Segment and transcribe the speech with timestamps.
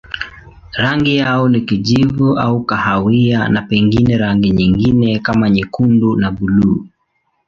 [0.73, 6.85] Rangi yao ni kijivu au kahawia na pengine rangi nyingine kama nyekundu na buluu.